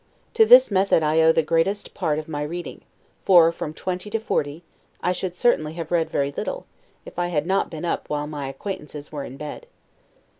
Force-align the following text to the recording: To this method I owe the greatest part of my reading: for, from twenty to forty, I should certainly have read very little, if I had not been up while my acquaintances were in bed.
To 0.33 0.47
this 0.47 0.71
method 0.71 1.03
I 1.03 1.21
owe 1.21 1.31
the 1.31 1.43
greatest 1.43 1.93
part 1.93 2.17
of 2.17 2.27
my 2.27 2.41
reading: 2.41 2.81
for, 3.23 3.51
from 3.51 3.71
twenty 3.71 4.09
to 4.09 4.19
forty, 4.19 4.63
I 4.99 5.11
should 5.11 5.35
certainly 5.35 5.73
have 5.73 5.91
read 5.91 6.09
very 6.09 6.31
little, 6.31 6.65
if 7.05 7.19
I 7.19 7.27
had 7.27 7.45
not 7.45 7.69
been 7.69 7.85
up 7.85 8.09
while 8.09 8.25
my 8.25 8.47
acquaintances 8.49 9.11
were 9.11 9.23
in 9.23 9.37
bed. 9.37 9.67